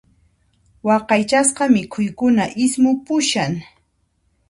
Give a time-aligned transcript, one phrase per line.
[0.87, 3.53] Waqaychasqa mikhuykuna ismupushan.